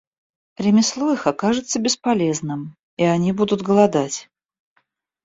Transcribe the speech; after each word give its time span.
Ремесло 0.57 1.13
их 1.13 1.27
окажется 1.27 1.77
бесполезным, 1.79 2.75
и 2.97 3.03
они 3.03 3.31
будут 3.33 3.61
голодать. 3.61 4.31